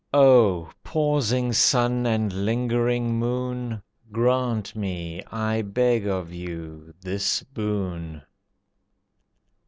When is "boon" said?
7.43-8.23